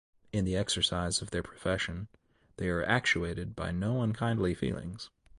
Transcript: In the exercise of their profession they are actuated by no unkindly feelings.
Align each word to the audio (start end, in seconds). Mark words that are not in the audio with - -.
In 0.33 0.45
the 0.45 0.55
exercise 0.57 1.21
of 1.21 1.29
their 1.29 1.43
profession 1.43 2.07
they 2.57 2.69
are 2.69 2.83
actuated 2.83 3.55
by 3.55 3.69
no 3.71 4.01
unkindly 4.01 4.55
feelings. 4.55 5.11